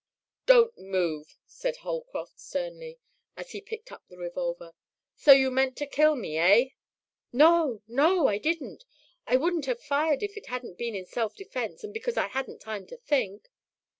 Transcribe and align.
"Don't 0.47 0.75
move!" 0.79 1.37
said 1.45 1.77
Holcroft 1.77 2.39
sternly, 2.39 2.97
and 3.37 3.45
he 3.45 3.61
picked 3.61 3.91
up 3.91 4.03
the 4.07 4.17
revolver. 4.17 4.73
"So 5.15 5.31
you 5.31 5.51
meant 5.51 5.77
to 5.77 5.85
kill 5.85 6.15
me, 6.15 6.39
eh?" 6.39 6.69
"No, 7.31 7.83
no! 7.87 8.25
I 8.25 8.39
didn't. 8.39 8.83
I 9.27 9.35
wouldn't 9.37 9.67
have 9.67 9.79
fired 9.79 10.23
if 10.23 10.35
it 10.37 10.47
hadn't 10.47 10.79
been 10.79 10.95
in 10.95 11.05
self 11.05 11.35
defense 11.35 11.83
and 11.83 11.93
because 11.93 12.17
I 12.17 12.29
hadn't 12.29 12.61
time 12.61 12.87
to 12.87 12.97
think." 12.97 13.51